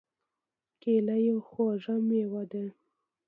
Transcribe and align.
کېله 0.81 1.15
یو 1.27 1.37
خوږ 1.47 1.81
مېوه 2.07 2.43
ده. 2.51 2.65